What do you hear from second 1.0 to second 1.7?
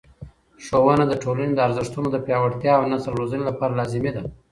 د ټولنې د